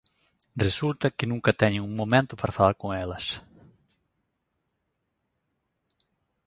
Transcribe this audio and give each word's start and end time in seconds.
Resulta 0.65 1.15
que 1.17 1.29
nunca 1.31 1.57
teñen 1.61 1.87
un 1.89 1.93
momento 2.01 2.33
para 2.37 2.55
falar 2.57 2.75
con 2.81 2.89
elas. 3.03 3.25